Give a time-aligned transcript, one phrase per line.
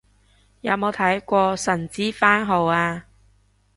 [0.61, 3.05] 有冇睇過神之番號啊